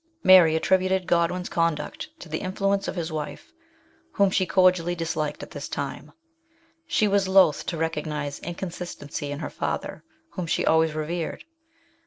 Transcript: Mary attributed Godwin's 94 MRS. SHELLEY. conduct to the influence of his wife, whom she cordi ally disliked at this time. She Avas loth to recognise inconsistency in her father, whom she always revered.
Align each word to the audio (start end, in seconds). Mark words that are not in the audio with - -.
Mary 0.23 0.55
attributed 0.55 1.05
Godwin's 1.05 1.45
94 1.45 1.45
MRS. 1.45 1.53
SHELLEY. 1.53 1.67
conduct 1.67 2.09
to 2.21 2.29
the 2.29 2.37
influence 2.39 2.87
of 2.87 2.95
his 2.95 3.11
wife, 3.11 3.53
whom 4.13 4.31
she 4.31 4.47
cordi 4.47 4.79
ally 4.79 4.93
disliked 4.95 5.43
at 5.43 5.51
this 5.51 5.69
time. 5.69 6.11
She 6.87 7.07
Avas 7.07 7.27
loth 7.27 7.67
to 7.67 7.77
recognise 7.77 8.39
inconsistency 8.39 9.29
in 9.29 9.37
her 9.37 9.51
father, 9.51 10.03
whom 10.31 10.47
she 10.47 10.65
always 10.65 10.95
revered. 10.95 11.43